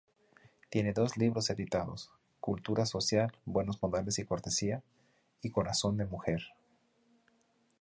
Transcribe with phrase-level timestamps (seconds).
[0.71, 2.09] Tiene dos libros editados:
[2.39, 4.81] "Cultura social, buenos modales y cortesía"
[5.43, 6.41] y "Corazón de mujer".